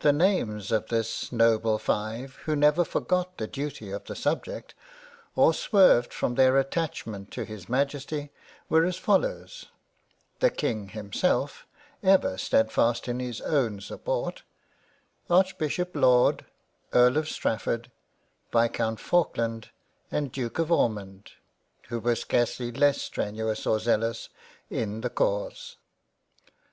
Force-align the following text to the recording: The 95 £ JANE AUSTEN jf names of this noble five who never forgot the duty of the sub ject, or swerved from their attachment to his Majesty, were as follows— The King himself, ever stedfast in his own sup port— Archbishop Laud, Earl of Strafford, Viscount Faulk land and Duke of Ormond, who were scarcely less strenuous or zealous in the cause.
The 0.00 0.12
95 0.12 0.36
£ 0.36 0.38
JANE 0.38 0.42
AUSTEN 0.42 0.44
jf 0.44 0.50
names 0.54 0.72
of 0.72 0.86
this 0.88 1.30
noble 1.32 1.78
five 1.78 2.34
who 2.46 2.56
never 2.56 2.82
forgot 2.84 3.38
the 3.38 3.46
duty 3.46 3.92
of 3.92 4.02
the 4.06 4.16
sub 4.16 4.44
ject, 4.44 4.74
or 5.36 5.54
swerved 5.54 6.12
from 6.12 6.34
their 6.34 6.58
attachment 6.58 7.30
to 7.30 7.44
his 7.44 7.68
Majesty, 7.68 8.32
were 8.68 8.84
as 8.84 8.96
follows— 8.96 9.66
The 10.40 10.50
King 10.50 10.88
himself, 10.88 11.64
ever 12.02 12.36
stedfast 12.36 13.06
in 13.06 13.20
his 13.20 13.40
own 13.40 13.80
sup 13.80 14.04
port— 14.04 14.42
Archbishop 15.30 15.94
Laud, 15.94 16.44
Earl 16.92 17.16
of 17.16 17.28
Strafford, 17.28 17.92
Viscount 18.52 18.98
Faulk 18.98 19.36
land 19.38 19.70
and 20.10 20.32
Duke 20.32 20.58
of 20.58 20.72
Ormond, 20.72 21.30
who 21.88 22.00
were 22.00 22.16
scarcely 22.16 22.72
less 22.72 23.00
strenuous 23.00 23.64
or 23.64 23.78
zealous 23.78 24.28
in 24.70 25.02
the 25.02 25.10
cause. 25.10 25.76